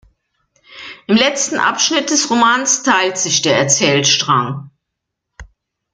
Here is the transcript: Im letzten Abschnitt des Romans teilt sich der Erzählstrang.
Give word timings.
Im 1.05 1.15
letzten 1.15 1.59
Abschnitt 1.59 2.09
des 2.09 2.31
Romans 2.31 2.81
teilt 2.81 3.19
sich 3.19 3.43
der 3.43 3.59
Erzählstrang. 3.59 4.71